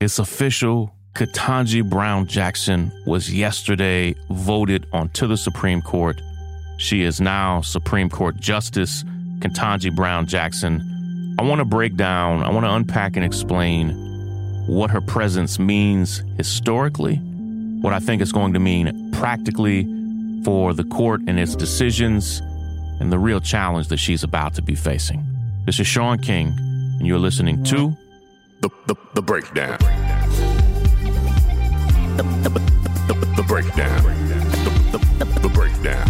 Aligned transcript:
It's 0.00 0.20
official. 0.20 0.94
Ketanji 1.14 1.82
Brown 1.82 2.28
Jackson 2.28 2.92
was 3.04 3.34
yesterday 3.34 4.14
voted 4.30 4.86
onto 4.92 5.26
the 5.26 5.36
Supreme 5.36 5.82
Court. 5.82 6.22
She 6.76 7.02
is 7.02 7.20
now 7.20 7.62
Supreme 7.62 8.08
Court 8.08 8.36
Justice 8.36 9.02
Ketanji 9.40 9.92
Brown 9.92 10.26
Jackson. 10.26 11.34
I 11.40 11.42
want 11.42 11.58
to 11.58 11.64
break 11.64 11.96
down, 11.96 12.44
I 12.44 12.50
want 12.50 12.64
to 12.64 12.72
unpack 12.72 13.16
and 13.16 13.24
explain 13.24 13.90
what 14.68 14.88
her 14.90 15.00
presence 15.00 15.58
means 15.58 16.22
historically, 16.36 17.16
what 17.80 17.92
I 17.92 17.98
think 17.98 18.22
it's 18.22 18.30
going 18.30 18.52
to 18.52 18.60
mean 18.60 19.10
practically 19.14 19.82
for 20.44 20.74
the 20.74 20.84
court 20.84 21.22
and 21.26 21.40
its 21.40 21.56
decisions, 21.56 22.38
and 23.00 23.10
the 23.10 23.18
real 23.18 23.40
challenge 23.40 23.88
that 23.88 23.96
she's 23.96 24.22
about 24.22 24.54
to 24.54 24.62
be 24.62 24.76
facing. 24.76 25.26
This 25.66 25.80
is 25.80 25.88
Shaun 25.88 26.20
King, 26.20 26.54
and 26.56 27.04
you're 27.04 27.18
listening 27.18 27.64
to 27.64 27.96
The, 28.60 28.70
the, 28.86 28.96
the 29.14 29.22
breakdown. 29.22 29.78
The, 32.16 32.24
the, 32.42 32.48
the, 32.48 33.14
the, 33.14 33.34
the 33.36 33.44
breakdown. 33.46 34.02
The, 34.02 34.98
the, 34.98 35.24
the, 35.24 35.40
the 35.40 35.48
breakdown. 35.48 36.08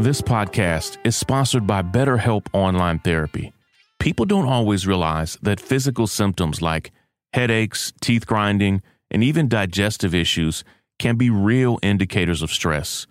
This 0.00 0.22
podcast 0.22 0.96
is 1.04 1.14
sponsored 1.14 1.66
by 1.66 1.82
BetterHelp 1.82 2.46
Online 2.54 2.98
Therapy. 2.98 3.52
People 4.00 4.24
don't 4.24 4.48
always 4.48 4.86
realize 4.86 5.36
that 5.42 5.60
physical 5.60 6.06
symptoms 6.06 6.62
like 6.62 6.90
headaches, 7.34 7.92
teeth 8.00 8.26
grinding, 8.26 8.80
and 9.10 9.22
even 9.22 9.46
digestive 9.46 10.14
issues 10.14 10.64
can 10.98 11.16
be 11.16 11.28
real 11.28 11.78
indicators 11.82 12.40
of 12.40 12.50
stress. 12.50 13.06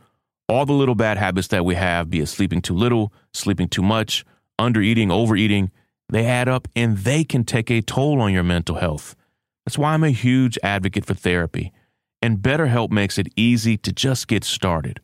All 0.49 0.65
the 0.65 0.73
little 0.73 0.95
bad 0.95 1.19
habits 1.19 1.47
that 1.49 1.63
we 1.63 1.75
have, 1.75 2.09
be 2.09 2.21
it 2.21 2.25
sleeping 2.25 2.63
too 2.63 2.73
little, 2.73 3.13
sleeping 3.35 3.67
too 3.67 3.83
much, 3.83 4.25
undereating, 4.59 5.11
overeating, 5.11 5.69
they 6.09 6.25
add 6.25 6.49
up 6.49 6.67
and 6.75 6.97
they 6.97 7.23
can 7.23 7.43
take 7.43 7.69
a 7.69 7.81
toll 7.81 8.19
on 8.19 8.33
your 8.33 8.43
mental 8.43 8.77
health. 8.77 9.15
That's 9.65 9.77
why 9.77 9.93
I'm 9.93 10.03
a 10.03 10.09
huge 10.09 10.57
advocate 10.63 11.05
for 11.05 11.13
therapy. 11.13 11.71
And 12.19 12.39
BetterHelp 12.39 12.89
makes 12.89 13.19
it 13.19 13.27
easy 13.35 13.77
to 13.77 13.93
just 13.93 14.27
get 14.27 14.43
started. 14.43 14.99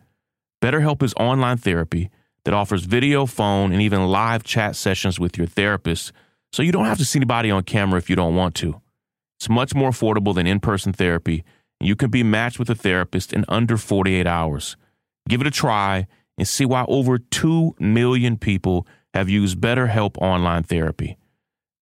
BetterHelp 0.63 1.03
is 1.03 1.13
online 1.13 1.57
therapy 1.57 2.09
that 2.45 2.53
offers 2.53 2.85
video, 2.85 3.25
phone, 3.25 3.73
and 3.73 3.81
even 3.81 4.05
live 4.05 4.43
chat 4.43 4.75
sessions 4.75 5.19
with 5.19 5.37
your 5.37 5.47
therapist, 5.47 6.13
so 6.53 6.63
you 6.63 6.71
don't 6.71 6.85
have 6.85 6.99
to 6.99 7.05
see 7.05 7.19
anybody 7.19 7.51
on 7.51 7.63
camera 7.63 7.97
if 7.97 8.09
you 8.09 8.15
don't 8.15 8.35
want 8.35 8.55
to. 8.55 8.81
It's 9.39 9.49
much 9.49 9.75
more 9.75 9.89
affordable 9.89 10.33
than 10.33 10.47
in 10.47 10.59
person 10.59 10.93
therapy, 10.93 11.43
and 11.79 11.87
you 11.87 11.95
can 11.95 12.09
be 12.09 12.23
matched 12.23 12.59
with 12.59 12.69
a 12.69 12.75
therapist 12.75 13.33
in 13.33 13.43
under 13.49 13.77
48 13.77 14.25
hours. 14.25 14.77
Give 15.27 15.41
it 15.41 15.47
a 15.47 15.51
try 15.51 16.07
and 16.37 16.47
see 16.47 16.65
why 16.65 16.85
over 16.87 17.17
2 17.17 17.75
million 17.79 18.37
people 18.37 18.87
have 19.13 19.29
used 19.29 19.59
BetterHelp 19.59 20.17
online 20.17 20.63
therapy. 20.63 21.17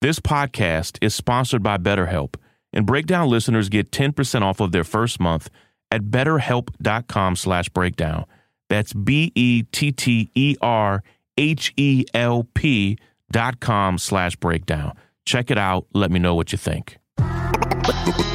This 0.02 0.20
podcast 0.20 0.98
is 1.02 1.16
sponsored 1.16 1.64
by 1.64 1.78
BetterHelp, 1.78 2.36
and 2.72 2.86
Breakdown 2.86 3.30
listeners 3.30 3.70
get 3.70 3.92
10% 3.92 4.42
off 4.42 4.60
of 4.60 4.72
their 4.72 4.84
first 4.84 5.20
month 5.20 5.50
at 5.92 6.04
betterhelp.com 6.06 7.36
slash 7.36 7.70
breakdown. 7.70 8.26
That's 8.74 8.92
B 8.92 9.32
E 9.36 9.66
T 9.72 9.92
T 9.92 10.32
E 10.34 10.56
R 10.60 11.04
H 11.38 11.72
E 11.78 12.06
L 12.16 12.48
P 12.56 12.98
dot 13.32 13.60
com 13.60 14.00
slash 14.00 14.36
breakdown. 14.36 14.98
Check 15.28 15.52
it 15.52 15.60
out. 15.60 15.86
Let 15.94 16.10
me 16.10 16.18
know 16.18 16.34
what 16.34 16.52
you 16.52 16.58
think. 16.58 16.98
The 17.18 17.24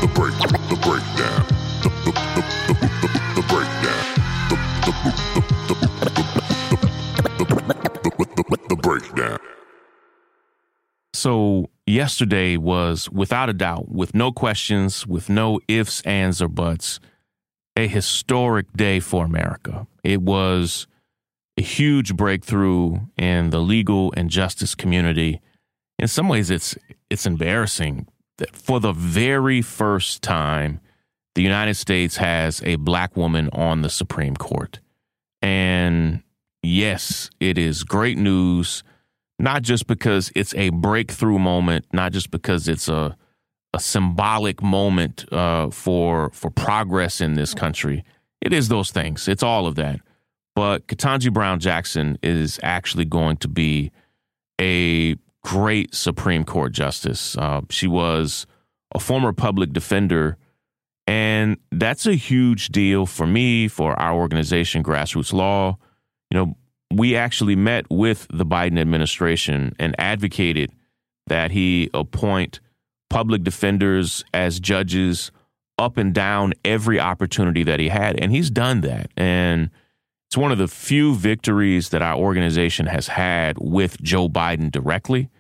the 0.01 0.07
breakdown. 0.15 0.53
The, 0.63 0.77
breakdown. 3.49 3.99
The 8.69 8.77
breakdown. 8.77 9.39
So, 11.15 11.69
yesterday 11.85 12.57
was 12.57 13.11
without 13.11 13.49
a 13.49 13.53
doubt, 13.53 13.89
with 13.91 14.15
no 14.15 14.31
questions, 14.31 15.05
with 15.05 15.29
no 15.29 15.59
ifs, 15.67 16.01
ands, 16.03 16.41
or 16.41 16.47
buts, 16.47 17.01
a 17.79 17.87
historic 17.87 18.67
day 18.73 18.99
for 18.99 19.25
America. 19.25 19.87
It 20.03 20.21
was 20.21 20.89
a 21.57 21.63
huge 21.63 22.17
breakthrough 22.17 22.99
in 23.17 23.51
the 23.51 23.61
legal 23.61 24.13
and 24.17 24.29
justice 24.29 24.75
community. 24.75 25.41
In 25.97 26.09
some 26.09 26.29
ways, 26.29 26.51
it's 26.51 26.77
it's 27.09 27.25
embarrassing 27.25 28.09
that 28.39 28.55
for 28.57 28.81
the 28.81 28.93
very 28.93 29.63
first 29.63 30.23
time, 30.23 30.81
the 31.37 31.43
United 31.43 31.77
States 31.77 32.17
has 32.17 32.61
a 32.65 32.75
black 32.77 33.17
woman 33.17 33.49
on 33.53 33.83
the 33.83 33.91
Supreme 33.91 34.35
Court. 34.35 34.81
And 35.41 36.25
yes, 36.65 37.31
it 37.39 37.59
is 37.59 37.85
great 37.85 38.19
news, 38.19 38.83
not 39.39 39.63
just 39.63 39.87
because 39.87 40.33
it's 40.35 40.53
a 40.55 40.71
breakthrough 40.71 41.39
moment, 41.39 41.87
not 41.93 42.11
just 42.11 42.33
because 42.33 42.67
it's 42.67 42.89
a 42.89 43.17
a 43.75 43.81
symbolic 43.81 44.63
moment 44.63 45.31
uh, 45.33 45.71
for 45.71 46.31
for 46.31 46.51
progress 46.51 47.21
in 47.21 47.35
this 47.35 47.55
country. 47.55 48.05
It 48.41 48.53
is 48.53 48.69
those 48.69 48.91
things. 48.91 49.29
It's 49.29 49.43
all 49.43 49.67
of 49.67 49.75
that. 49.77 50.01
But 50.55 50.87
Ketanji 50.87 51.33
Brown 51.33 51.61
Jackson 51.61 52.19
is 52.23 52.59
actually 52.63 53.05
going 53.05 53.37
to 53.39 53.49
be 53.49 53.93
a 54.61 55.17
great 55.45 55.95
Supreme 55.95 56.45
Court 56.45 56.73
justice. 56.73 57.37
Uh, 57.37 57.61
she 57.71 57.87
was 57.87 58.47
a 58.95 58.99
former 58.99 59.33
public 59.33 59.73
defender, 59.73 60.37
and 61.07 61.59
that's 61.71 62.07
a 62.07 62.15
huge 62.15 62.69
deal 62.69 63.07
for 63.07 63.27
me, 63.27 63.69
for 63.69 63.99
our 64.01 64.19
organization, 64.19 64.83
Grassroots 64.83 65.33
Law. 65.33 65.79
You 66.31 66.39
know, 66.39 66.57
we 66.93 67.15
actually 67.15 67.57
met 67.57 67.87
with 67.91 68.27
the 68.33 68.47
Biden 68.47 68.79
administration 68.79 69.75
and 69.79 69.95
advocated 69.99 70.73
that 71.27 71.51
he 71.51 71.91
appoint 71.95 72.61
public 73.11 73.43
defenders 73.43 74.25
as 74.35 74.61
judges 74.61 75.31
up 75.79 75.97
and 75.97 76.13
down 76.13 76.55
every 76.65 76.99
opportunity 76.99 77.63
that 77.63 77.81
he 77.81 77.89
had. 77.89 78.19
And 78.19 78.33
he's 78.33 78.51
done 78.51 78.81
that. 78.83 79.11
And 79.17 79.71
it's 80.29 80.37
one 80.37 80.53
of 80.53 80.59
the 80.59 80.69
few 80.69 81.15
victories 81.15 81.89
that 81.91 82.03
our 82.03 82.17
organization 82.17 82.87
has 82.87 83.09
had 83.09 83.57
with 83.59 84.01
Joe 84.03 84.29
Biden 84.29 84.71
directly. 84.71 85.31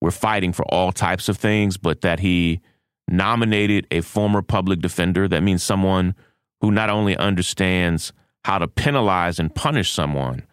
We're 0.00 0.10
fighting 0.10 0.52
for 0.52 0.64
all 0.66 0.92
types 0.92 1.28
of 1.28 1.36
things, 1.36 1.76
but 1.76 2.00
that 2.02 2.20
he 2.20 2.60
nominated 3.08 3.86
a 3.90 4.00
former 4.00 4.42
public 4.42 4.80
defender, 4.80 5.26
that 5.28 5.42
means 5.42 5.62
someone 5.62 6.14
who 6.60 6.70
not 6.70 6.90
only 6.90 7.16
understands 7.16 8.12
how 8.44 8.58
to 8.58 8.68
penalize 8.68 9.38
and 9.38 9.54
punish 9.54 9.90
someone, 9.90 10.44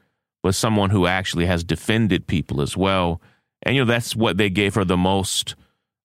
but 0.41 0.55
someone 0.55 0.89
who 0.89 1.07
actually 1.07 1.45
has 1.45 1.63
defended 1.63 2.27
people 2.27 2.61
as 2.61 2.75
well. 2.75 3.21
And, 3.63 3.75
you 3.75 3.81
know, 3.81 3.91
that's 3.91 4.15
what 4.15 4.37
they 4.37 4.49
gave 4.49 4.75
her 4.75 4.83
the 4.83 4.97
most 4.97 5.55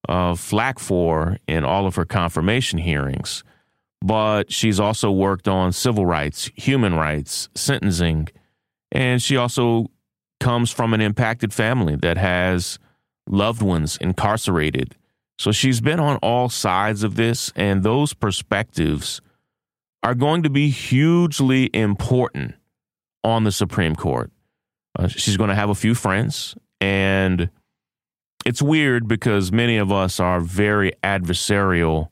uh, 0.09 0.35
flack 0.35 0.79
for 0.79 1.39
in 1.47 1.65
all 1.65 1.87
of 1.87 1.97
her 1.97 2.05
confirmation 2.05 2.79
hearings. 2.79 3.45
But 4.03 4.51
she's 4.51 4.81
also 4.81 5.11
worked 5.11 5.47
on 5.47 5.73
civil 5.73 6.07
rights, 6.07 6.51
human 6.57 6.95
rights, 6.95 7.49
sentencing, 7.55 8.29
and 8.91 9.23
she 9.23 9.37
also 9.37 9.91
comes 10.41 10.71
from 10.71 10.95
an 10.95 11.01
impacted 11.01 11.53
family 11.53 11.97
that 11.97 12.17
has 12.17 12.79
loved 13.29 13.63
ones 13.63 13.99
incarcerated. 13.99 14.97
So 15.39 15.53
she's 15.53 15.81
been 15.81 16.01
on 16.01 16.17
all 16.19 16.49
sides 16.49 17.03
of 17.03 17.17
this, 17.17 17.53
and 17.55 17.83
those 17.83 18.15
perspectives 18.15 19.21
are 20.03 20.15
going 20.15 20.43
to 20.43 20.51
be 20.51 20.71
hugely 20.71 21.71
important 21.75 22.55
on 23.23 23.45
the 23.45 23.53
Supreme 23.53 23.95
Court. 23.95 24.31
Uh, 24.99 25.09
she's 25.09 25.37
going 25.37 25.49
to 25.51 25.55
have 25.55 25.71
a 25.71 25.75
few 25.75 25.95
friends, 25.95 26.57
and 26.81 27.51
it's 28.45 28.63
weird 28.63 29.07
because 29.07 29.53
many 29.53 29.77
of 29.77 29.93
us 29.93 30.19
are 30.19 30.41
very 30.41 30.93
adversarial, 31.03 32.09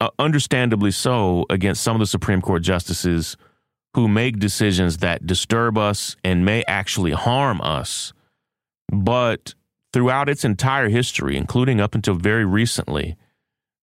uh, 0.00 0.10
understandably 0.18 0.90
so, 0.90 1.46
against 1.50 1.82
some 1.82 1.96
of 1.96 2.00
the 2.00 2.06
Supreme 2.06 2.42
Court 2.42 2.62
justices 2.62 3.36
who 3.94 4.08
make 4.08 4.38
decisions 4.38 4.98
that 4.98 5.26
disturb 5.26 5.78
us 5.78 6.16
and 6.22 6.44
may 6.44 6.62
actually 6.68 7.12
harm 7.12 7.60
us. 7.62 8.12
But 8.92 9.54
throughout 9.92 10.28
its 10.28 10.44
entire 10.44 10.88
history, 10.88 11.36
including 11.36 11.80
up 11.80 11.94
until 11.94 12.14
very 12.14 12.44
recently, 12.44 13.16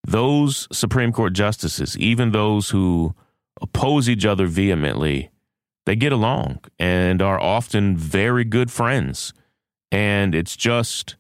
those 0.04 0.68
Supreme 0.72 1.12
Court 1.12 1.34
justices, 1.34 1.98
even 1.98 2.32
those 2.32 2.70
who 2.70 3.16
oppose 3.62 4.10
each 4.10 4.26
other 4.26 4.46
vehemently, 4.46 5.32
they 5.86 5.96
get 5.96 6.12
along 6.12 6.60
and 6.78 7.22
are 7.22 7.40
often 7.40 7.98
very 7.98 8.44
good 8.44 8.72
friends. 8.72 9.34
And 9.92 10.36
it's 10.36 10.56
just 10.56 11.16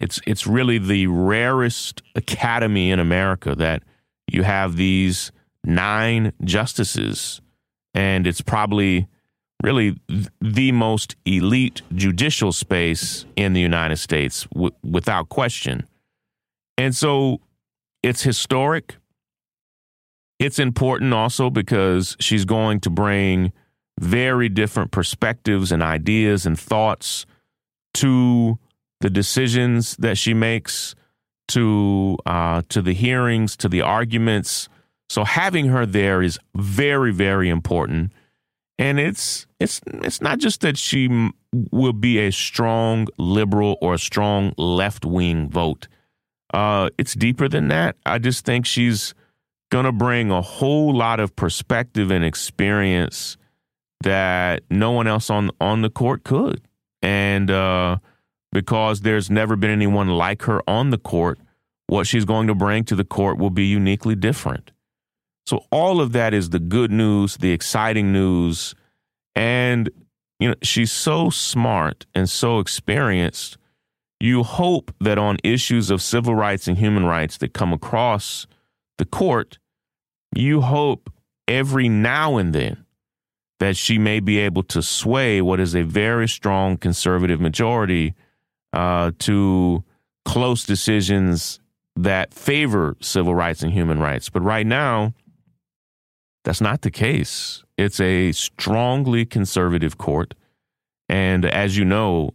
it's 0.00 0.18
it's 0.26 0.46
really 0.46 0.78
the 0.78 1.06
rarest 1.06 2.02
academy 2.14 2.90
in 2.90 2.98
America 2.98 3.54
that 3.54 3.82
you 4.26 4.42
have 4.42 4.76
these 4.76 5.30
nine 5.64 6.32
justices, 6.42 7.40
and 7.94 8.26
it's 8.26 8.40
probably 8.40 9.08
really 9.62 10.00
the 10.40 10.72
most 10.72 11.16
elite 11.26 11.82
judicial 11.94 12.50
space 12.50 13.26
in 13.36 13.52
the 13.52 13.60
United 13.60 13.98
States, 13.98 14.46
w- 14.54 14.74
without 14.82 15.28
question. 15.28 15.86
And 16.78 16.96
so, 16.96 17.40
it's 18.02 18.22
historic. 18.22 18.96
It's 20.38 20.58
important 20.58 21.12
also 21.12 21.50
because 21.50 22.16
she's 22.18 22.46
going 22.46 22.80
to 22.80 22.90
bring 22.90 23.52
very 23.98 24.48
different 24.48 24.90
perspectives 24.90 25.70
and 25.70 25.82
ideas 25.82 26.46
and 26.46 26.58
thoughts 26.58 27.26
to 27.92 28.58
the 29.00 29.10
decisions 29.10 29.96
that 29.96 30.18
she 30.18 30.34
makes, 30.34 30.94
to 31.48 32.16
uh, 32.26 32.62
to 32.68 32.80
the 32.82 32.94
hearings, 32.94 33.56
to 33.56 33.68
the 33.68 33.82
arguments. 33.82 34.68
So 35.08 35.24
having 35.24 35.66
her 35.66 35.86
there 35.86 36.22
is 36.22 36.38
very, 36.54 37.12
very 37.12 37.48
important. 37.48 38.12
And 38.78 38.98
it's 38.98 39.46
it's 39.58 39.80
it's 39.86 40.20
not 40.20 40.38
just 40.38 40.60
that 40.60 40.78
she 40.78 41.30
will 41.70 41.92
be 41.92 42.18
a 42.18 42.30
strong 42.30 43.08
liberal 43.18 43.76
or 43.82 43.94
a 43.94 43.98
strong 43.98 44.54
left 44.56 45.04
wing 45.04 45.50
vote. 45.50 45.88
Uh, 46.54 46.90
it's 46.96 47.14
deeper 47.14 47.48
than 47.48 47.68
that. 47.68 47.96
I 48.06 48.18
just 48.18 48.44
think 48.44 48.66
she's 48.66 49.14
to 49.70 49.92
bring 49.92 50.30
a 50.30 50.42
whole 50.42 50.94
lot 50.94 51.20
of 51.20 51.36
perspective 51.36 52.10
and 52.10 52.24
experience 52.24 53.36
that 54.02 54.62
no 54.70 54.90
one 54.90 55.06
else 55.06 55.30
on 55.30 55.50
on 55.60 55.82
the 55.82 55.90
court 55.90 56.24
could, 56.24 56.62
and 57.02 57.50
uh, 57.50 57.98
because 58.52 59.00
there's 59.02 59.30
never 59.30 59.56
been 59.56 59.70
anyone 59.70 60.08
like 60.08 60.42
her 60.42 60.62
on 60.68 60.90
the 60.90 60.98
court, 60.98 61.38
what 61.86 62.06
she's 62.06 62.24
going 62.24 62.46
to 62.46 62.54
bring 62.54 62.84
to 62.84 62.94
the 62.94 63.04
court 63.04 63.38
will 63.38 63.50
be 63.50 63.66
uniquely 63.66 64.14
different. 64.14 64.72
So 65.46 65.64
all 65.70 66.00
of 66.00 66.12
that 66.12 66.34
is 66.34 66.50
the 66.50 66.58
good 66.58 66.90
news, 66.90 67.36
the 67.36 67.52
exciting 67.52 68.12
news, 68.12 68.74
and 69.34 69.90
you 70.38 70.50
know 70.50 70.54
she's 70.62 70.92
so 70.92 71.30
smart 71.30 72.06
and 72.14 72.28
so 72.28 72.58
experienced. 72.58 73.56
You 74.20 74.42
hope 74.42 74.94
that 75.00 75.18
on 75.18 75.38
issues 75.42 75.90
of 75.90 76.02
civil 76.02 76.34
rights 76.34 76.68
and 76.68 76.76
human 76.76 77.04
rights 77.06 77.38
that 77.38 77.54
come 77.54 77.72
across 77.72 78.46
the 78.98 79.06
court, 79.06 79.58
you 80.34 80.60
hope 80.60 81.10
every 81.48 81.88
now 81.88 82.36
and 82.36 82.54
then 82.54 82.84
that 83.58 83.76
she 83.76 83.98
may 83.98 84.20
be 84.20 84.38
able 84.38 84.62
to 84.62 84.82
sway 84.82 85.40
what 85.40 85.58
is 85.58 85.74
a 85.74 85.82
very 85.82 86.28
strong 86.28 86.76
conservative 86.76 87.40
majority 87.40 88.14
uh, 88.72 89.12
to 89.20 89.84
close 90.24 90.64
decisions 90.64 91.60
that 91.96 92.32
favor 92.32 92.96
civil 93.00 93.34
rights 93.34 93.62
and 93.62 93.72
human 93.72 93.98
rights. 93.98 94.28
But 94.28 94.42
right 94.42 94.66
now, 94.66 95.14
that's 96.44 96.60
not 96.60 96.82
the 96.82 96.90
case. 96.90 97.62
It's 97.76 98.00
a 98.00 98.32
strongly 98.32 99.26
conservative 99.26 99.98
court. 99.98 100.34
And 101.08 101.44
as 101.44 101.76
you 101.76 101.84
know, 101.84 102.30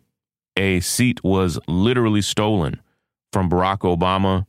a 0.57 0.79
seat 0.81 1.23
was 1.23 1.59
literally 1.67 2.21
stolen 2.21 2.81
from 3.31 3.49
Barack 3.49 3.79
Obama 3.79 4.45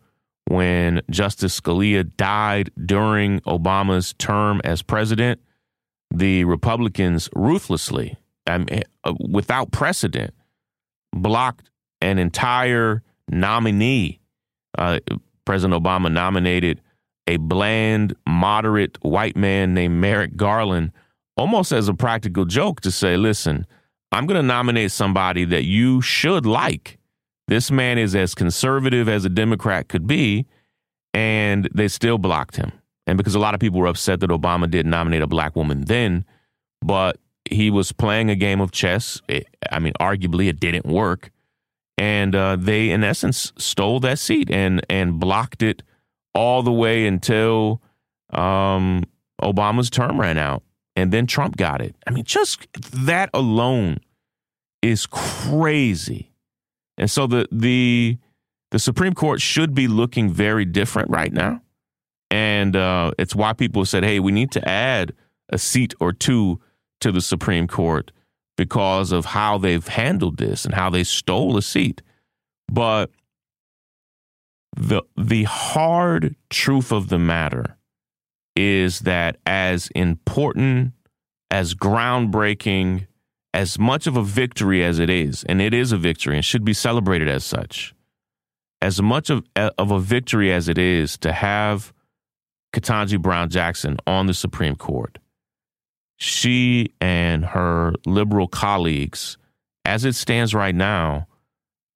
when 0.48 1.02
Justice 1.10 1.60
Scalia 1.60 2.04
died 2.16 2.70
during 2.84 3.40
Obama's 3.40 4.14
term 4.14 4.60
as 4.64 4.82
president. 4.82 5.40
The 6.14 6.44
Republicans 6.44 7.28
ruthlessly, 7.34 8.16
I 8.46 8.58
mean, 8.58 8.82
uh, 9.04 9.14
without 9.18 9.72
precedent, 9.72 10.34
blocked 11.12 11.70
an 12.00 12.18
entire 12.18 13.02
nominee. 13.28 14.20
Uh, 14.76 15.00
President 15.44 15.82
Obama 15.82 16.12
nominated 16.12 16.80
a 17.26 17.36
bland, 17.38 18.14
moderate 18.26 18.98
white 19.02 19.36
man 19.36 19.74
named 19.74 19.94
Merrick 19.94 20.36
Garland 20.36 20.92
almost 21.36 21.72
as 21.72 21.88
a 21.88 21.94
practical 21.94 22.44
joke 22.44 22.80
to 22.80 22.90
say, 22.90 23.16
listen, 23.16 23.66
I'm 24.12 24.26
going 24.26 24.40
to 24.40 24.46
nominate 24.46 24.92
somebody 24.92 25.44
that 25.46 25.64
you 25.64 26.00
should 26.00 26.46
like. 26.46 26.98
This 27.48 27.70
man 27.70 27.98
is 27.98 28.14
as 28.14 28.34
conservative 28.34 29.08
as 29.08 29.24
a 29.24 29.28
Democrat 29.28 29.88
could 29.88 30.06
be, 30.06 30.46
and 31.14 31.68
they 31.74 31.88
still 31.88 32.18
blocked 32.18 32.56
him. 32.56 32.72
And 33.06 33.16
because 33.16 33.34
a 33.34 33.38
lot 33.38 33.54
of 33.54 33.60
people 33.60 33.78
were 33.78 33.86
upset 33.86 34.20
that 34.20 34.30
Obama 34.30 34.68
didn't 34.68 34.90
nominate 34.90 35.22
a 35.22 35.26
black 35.26 35.54
woman 35.54 35.84
then, 35.84 36.24
but 36.82 37.18
he 37.44 37.70
was 37.70 37.92
playing 37.92 38.30
a 38.30 38.34
game 38.34 38.60
of 38.60 38.72
chess. 38.72 39.20
It, 39.28 39.46
I 39.70 39.78
mean, 39.78 39.92
arguably, 40.00 40.48
it 40.48 40.58
didn't 40.58 40.86
work. 40.86 41.30
And 41.98 42.34
uh, 42.34 42.56
they, 42.56 42.90
in 42.90 43.02
essence, 43.02 43.52
stole 43.56 44.00
that 44.00 44.18
seat 44.18 44.50
and, 44.50 44.84
and 44.90 45.18
blocked 45.18 45.62
it 45.62 45.82
all 46.34 46.62
the 46.62 46.72
way 46.72 47.06
until 47.06 47.80
um, 48.32 49.04
Obama's 49.40 49.88
term 49.88 50.20
ran 50.20 50.36
out. 50.36 50.62
And 50.94 51.12
then 51.12 51.26
Trump 51.26 51.56
got 51.56 51.80
it. 51.80 51.94
I 52.06 52.10
mean, 52.10 52.24
just 52.24 52.66
that 52.92 53.30
alone 53.34 53.98
is 54.82 55.06
crazy. 55.06 56.32
And 56.98 57.10
so 57.10 57.26
the 57.26 57.46
the 57.52 58.18
the 58.70 58.78
Supreme 58.78 59.14
Court 59.14 59.40
should 59.40 59.74
be 59.74 59.88
looking 59.88 60.30
very 60.30 60.64
different 60.64 61.10
right 61.10 61.32
now. 61.32 61.60
And 62.30 62.74
uh, 62.74 63.12
it's 63.18 63.34
why 63.34 63.52
people 63.52 63.84
said, 63.84 64.04
hey, 64.04 64.20
we 64.20 64.32
need 64.32 64.50
to 64.52 64.68
add 64.68 65.12
a 65.50 65.58
seat 65.58 65.94
or 66.00 66.12
two 66.12 66.60
to 67.00 67.12
the 67.12 67.20
Supreme 67.20 67.68
Court 67.68 68.10
because 68.56 69.12
of 69.12 69.26
how 69.26 69.58
they've 69.58 69.86
handled 69.86 70.38
this 70.38 70.64
and 70.64 70.74
how 70.74 70.90
they 70.90 71.04
stole 71.04 71.56
a 71.56 71.62
seat. 71.62 72.02
But 72.70 73.10
the 74.76 75.02
the 75.16 75.44
hard 75.44 76.36
truth 76.50 76.92
of 76.92 77.08
the 77.08 77.18
matter 77.18 77.76
is 78.54 79.00
that 79.00 79.36
as 79.46 79.88
important 79.88 80.92
as 81.50 81.74
groundbreaking 81.74 83.06
as 83.54 83.78
much 83.78 84.06
of 84.06 84.16
a 84.16 84.22
victory 84.22 84.84
as 84.84 84.98
it 84.98 85.08
is 85.08 85.44
and 85.44 85.62
it 85.62 85.72
is 85.72 85.92
a 85.92 85.96
victory 85.96 86.34
and 86.34 86.44
should 86.44 86.64
be 86.64 86.74
celebrated 86.74 87.28
as 87.28 87.44
such 87.44 87.94
as 88.82 89.00
much 89.00 89.30
of, 89.30 89.44
of 89.56 89.90
a 89.90 89.98
victory 89.98 90.52
as 90.52 90.68
it 90.68 90.76
is 90.76 91.16
to 91.16 91.32
have 91.32 91.92
Ketanji 92.74 93.20
Brown 93.20 93.48
Jackson 93.48 93.96
on 94.06 94.26
the 94.26 94.34
Supreme 94.34 94.76
Court 94.76 95.18
she 96.16 96.92
and 97.00 97.44
her 97.44 97.92
liberal 98.06 98.48
colleagues 98.48 99.36
as 99.84 100.04
it 100.04 100.14
stands 100.14 100.54
right 100.54 100.74
now 100.74 101.26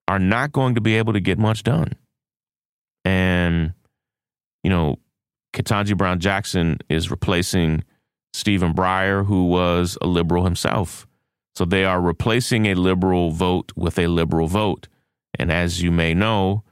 are 0.07 0.19
not 0.19 0.51
going 0.51 0.75
to 0.75 0.81
be 0.81 0.95
able 0.95 1.13
to 1.13 1.19
get 1.19 1.39
much 1.39 1.63
done 1.63 1.93
and, 3.05 3.73
you 4.63 4.69
know, 4.69 4.99
Ketanji 5.53 5.97
Brown 5.97 6.19
Jackson 6.19 6.79
is 6.89 7.11
replacing 7.11 7.83
Stephen 8.33 8.73
Breyer, 8.73 9.25
who 9.25 9.45
was 9.45 9.97
a 10.01 10.07
liberal 10.07 10.45
himself. 10.45 11.07
So 11.55 11.65
they 11.65 11.83
are 11.83 11.99
replacing 11.99 12.67
a 12.67 12.75
liberal 12.75 13.31
vote 13.31 13.73
with 13.75 13.99
a 13.99 14.07
liberal 14.07 14.47
vote. 14.47 14.87
And 15.37 15.51
as 15.51 15.81
you 15.81 15.91
may 15.91 16.13
know, 16.13 16.63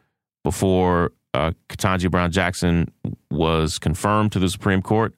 before 0.44 1.12
uh, 1.34 1.52
Ketanji 1.68 2.10
Brown 2.10 2.32
Jackson 2.32 2.92
was 3.30 3.78
confirmed 3.78 4.32
to 4.32 4.40
the 4.40 4.50
Supreme 4.50 4.82
Court, 4.82 5.14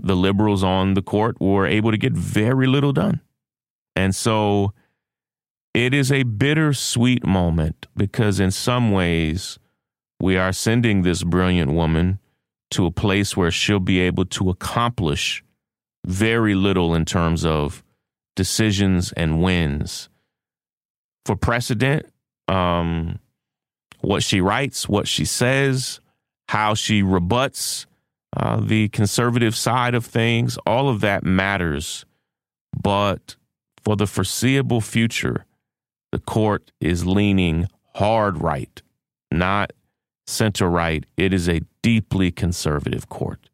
the 0.00 0.16
liberals 0.16 0.62
on 0.62 0.94
the 0.94 1.02
court 1.02 1.40
were 1.40 1.66
able 1.66 1.90
to 1.90 1.98
get 1.98 2.12
very 2.12 2.66
little 2.66 2.92
done. 2.92 3.20
And 3.96 4.14
so 4.14 4.72
it 5.74 5.94
is 5.94 6.12
a 6.12 6.22
bittersweet 6.22 7.26
moment 7.26 7.86
because, 7.96 8.40
in 8.40 8.50
some 8.50 8.90
ways, 8.92 9.58
we 10.20 10.36
are 10.36 10.52
sending 10.52 11.02
this 11.02 11.22
brilliant 11.22 11.72
woman 11.72 12.18
to 12.70 12.86
a 12.86 12.90
place 12.90 13.36
where 13.36 13.50
she'll 13.50 13.80
be 13.80 14.00
able 14.00 14.24
to 14.24 14.50
accomplish 14.50 15.42
very 16.04 16.54
little 16.54 16.94
in 16.94 17.04
terms 17.04 17.44
of 17.44 17.82
decisions 18.34 19.12
and 19.12 19.42
wins. 19.42 20.08
For 21.24 21.36
precedent, 21.36 22.06
um, 22.48 23.18
what 24.00 24.22
she 24.22 24.40
writes, 24.40 24.88
what 24.88 25.06
she 25.06 25.24
says, 25.24 26.00
how 26.48 26.74
she 26.74 27.02
rebuts 27.02 27.86
uh, 28.36 28.60
the 28.60 28.88
conservative 28.88 29.54
side 29.54 29.94
of 29.94 30.04
things, 30.04 30.56
all 30.66 30.88
of 30.88 31.00
that 31.00 31.24
matters. 31.24 32.04
But 32.80 33.36
for 33.82 33.96
the 33.96 34.06
foreseeable 34.06 34.80
future, 34.80 35.44
the 36.12 36.18
court 36.18 36.72
is 36.80 37.06
leaning 37.06 37.68
hard 37.94 38.40
right, 38.40 38.80
not 39.30 39.72
center 40.26 40.68
right, 40.68 41.04
it 41.16 41.32
is 41.32 41.48
a 41.48 41.60
deeply 41.82 42.30
conservative 42.30 43.08
court. 43.08 43.50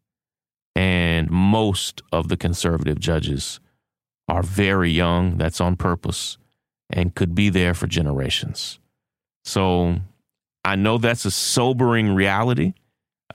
And 0.75 1.29
most 1.29 2.01
of 2.11 2.29
the 2.29 2.37
conservative 2.37 2.99
judges 2.99 3.59
are 4.29 4.43
very 4.43 4.91
young. 4.91 5.37
That's 5.37 5.59
on 5.59 5.75
purpose 5.75 6.37
and 6.89 7.15
could 7.15 7.35
be 7.35 7.49
there 7.49 7.73
for 7.73 7.87
generations. 7.87 8.79
So 9.43 9.97
I 10.63 10.75
know 10.75 10.97
that's 10.97 11.25
a 11.25 11.31
sobering 11.31 12.13
reality, 12.13 12.73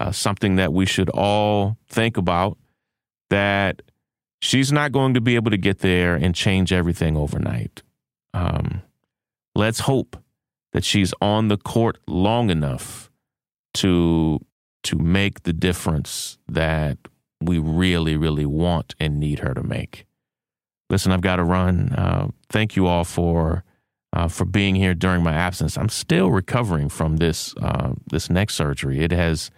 uh, 0.00 0.12
something 0.12 0.56
that 0.56 0.72
we 0.72 0.86
should 0.86 1.08
all 1.10 1.76
think 1.88 2.16
about 2.16 2.58
that 3.30 3.82
she's 4.40 4.72
not 4.72 4.92
going 4.92 5.14
to 5.14 5.20
be 5.20 5.34
able 5.36 5.50
to 5.50 5.56
get 5.56 5.78
there 5.78 6.14
and 6.14 6.34
change 6.34 6.72
everything 6.72 7.16
overnight. 7.16 7.82
Um, 8.32 8.82
let's 9.54 9.80
hope 9.80 10.16
that 10.72 10.84
she's 10.84 11.14
on 11.20 11.48
the 11.48 11.56
court 11.56 11.98
long 12.06 12.50
enough 12.50 13.10
to 13.74 14.40
to 14.82 14.98
make 14.98 15.44
the 15.44 15.52
difference 15.52 16.38
that 16.46 16.98
we 17.40 17.58
really, 17.58 18.16
really 18.16 18.44
want 18.44 18.94
and 19.00 19.18
need 19.18 19.38
her 19.38 19.54
to 19.54 19.62
make. 19.62 20.06
Listen, 20.90 21.10
I've 21.12 21.22
got 21.22 21.36
to 21.36 21.44
run. 21.44 21.92
Uh, 21.92 22.28
thank 22.50 22.76
you 22.76 22.86
all 22.86 23.04
for 23.04 23.64
uh, 24.12 24.28
for 24.28 24.44
being 24.44 24.74
here 24.74 24.94
during 24.94 25.22
my 25.22 25.32
absence. 25.32 25.76
I'm 25.76 25.88
still 25.88 26.30
recovering 26.30 26.88
from 26.88 27.16
this 27.16 27.54
uh, 27.60 27.94
this 28.10 28.28
neck 28.28 28.50
surgery. 28.50 29.00
It 29.00 29.10
has 29.10 29.50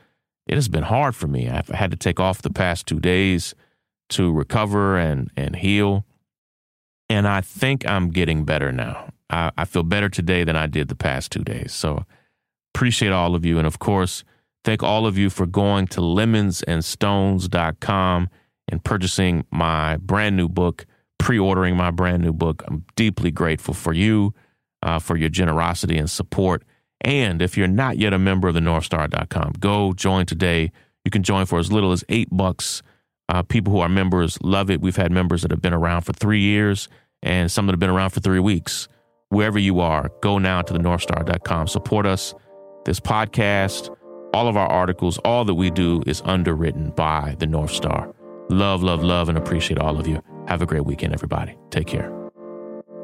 it 0.46 0.54
has 0.54 0.68
been 0.68 0.84
hard 0.84 1.16
for 1.16 1.26
me. 1.26 1.48
I've 1.48 1.68
had 1.68 1.90
to 1.90 1.96
take 1.96 2.20
off 2.20 2.42
the 2.42 2.50
past 2.50 2.86
two 2.86 3.00
days 3.00 3.54
to 4.10 4.32
recover 4.32 4.96
and, 4.96 5.30
and 5.36 5.56
heal. 5.56 6.06
And 7.08 7.26
I 7.26 7.40
think 7.40 7.86
I'm 7.86 8.10
getting 8.10 8.44
better 8.44 8.72
now. 8.72 9.10
I, 9.30 9.50
I 9.56 9.64
feel 9.64 9.82
better 9.82 10.08
today 10.08 10.44
than 10.44 10.54
I 10.56 10.66
did 10.66 10.88
the 10.88 10.94
past 10.94 11.32
two 11.32 11.42
days. 11.42 11.72
So 11.72 12.04
appreciate 12.74 13.12
all 13.12 13.34
of 13.34 13.44
you. 13.44 13.58
And 13.58 13.66
of 13.66 13.78
course, 13.78 14.24
thank 14.64 14.82
all 14.82 15.06
of 15.06 15.18
you 15.18 15.28
for 15.30 15.46
going 15.46 15.86
to 15.88 16.00
lemonsandstones.com 16.00 18.28
and 18.68 18.84
purchasing 18.84 19.44
my 19.50 19.96
brand 19.96 20.36
new 20.36 20.48
book, 20.48 20.86
pre 21.18 21.38
ordering 21.38 21.76
my 21.76 21.90
brand 21.90 22.22
new 22.22 22.32
book. 22.32 22.62
I'm 22.66 22.84
deeply 22.94 23.30
grateful 23.30 23.74
for 23.74 23.92
you, 23.92 24.34
uh, 24.82 24.98
for 24.98 25.16
your 25.16 25.28
generosity 25.28 25.98
and 25.98 26.10
support. 26.10 26.64
And 27.02 27.42
if 27.42 27.56
you're 27.56 27.68
not 27.68 27.98
yet 27.98 28.12
a 28.12 28.18
member 28.18 28.48
of 28.48 28.54
the 28.54 28.60
Northstar.com, 28.60 29.54
go 29.60 29.92
join 29.92 30.26
today. 30.26 30.72
You 31.04 31.10
can 31.10 31.22
join 31.22 31.46
for 31.46 31.58
as 31.58 31.70
little 31.70 31.92
as 31.92 32.04
eight 32.08 32.28
bucks. 32.32 32.82
Uh, 33.28 33.42
people 33.42 33.72
who 33.72 33.80
are 33.80 33.88
members 33.88 34.38
love 34.42 34.70
it. 34.70 34.80
We've 34.80 34.96
had 34.96 35.12
members 35.12 35.42
that 35.42 35.50
have 35.50 35.62
been 35.62 35.74
around 35.74 36.02
for 36.02 36.12
three 36.12 36.40
years 36.40 36.88
and 37.22 37.50
some 37.50 37.66
that 37.66 37.72
have 37.72 37.80
been 37.80 37.90
around 37.90 38.10
for 38.10 38.20
three 38.20 38.38
weeks. 38.38 38.88
Wherever 39.28 39.58
you 39.58 39.80
are, 39.80 40.10
go 40.20 40.38
now 40.38 40.62
to 40.62 40.72
the 40.72 40.78
Northstar.com. 40.78 41.66
Support 41.68 42.06
us. 42.06 42.34
This 42.84 43.00
podcast, 43.00 43.94
all 44.32 44.46
of 44.46 44.56
our 44.56 44.68
articles, 44.68 45.18
all 45.18 45.44
that 45.44 45.54
we 45.54 45.70
do 45.70 46.02
is 46.06 46.22
underwritten 46.24 46.90
by 46.90 47.34
the 47.40 47.46
North 47.46 47.72
Star. 47.72 48.14
Love, 48.48 48.82
love, 48.82 49.02
love, 49.02 49.28
and 49.28 49.36
appreciate 49.36 49.78
all 49.78 49.98
of 49.98 50.06
you. 50.06 50.22
Have 50.46 50.62
a 50.62 50.66
great 50.66 50.84
weekend, 50.84 51.12
everybody. 51.12 51.56
Take 51.70 51.88
care. 51.88 52.15